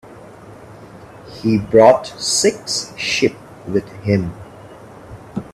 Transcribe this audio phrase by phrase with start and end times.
[1.29, 3.35] He brought six sheep
[3.67, 4.33] with him.